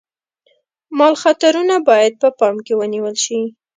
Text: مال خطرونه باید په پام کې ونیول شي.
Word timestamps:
مال 0.97 1.13
خطرونه 1.23 1.75
باید 1.89 2.13
په 2.21 2.29
پام 2.39 2.55
کې 2.65 2.73
ونیول 2.75 3.15
شي. 3.25 3.39